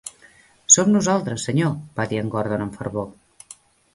"Som 0.75 0.87
nosaltres, 0.93 1.43
senyor", 1.49 1.75
va 2.01 2.07
dir 2.13 2.19
en 2.21 2.31
Gordon, 2.37 2.63
amb 2.65 2.79
fervor. 2.79 3.49